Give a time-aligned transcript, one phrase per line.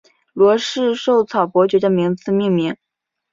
[0.33, 2.75] 罗氏绶草伯爵的名字命名。